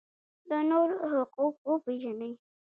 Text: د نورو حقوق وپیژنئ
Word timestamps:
د 0.49 0.51
نورو 0.69 0.97
حقوق 1.11 1.55
وپیژنئ 1.69 2.33